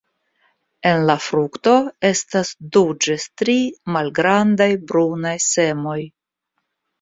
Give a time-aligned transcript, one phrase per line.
[0.91, 1.73] En la frukto
[2.09, 3.55] estas du ĝis tri
[3.97, 6.01] malgrandaj brunaj semoj.